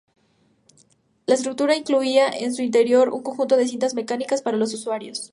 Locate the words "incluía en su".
1.75-2.63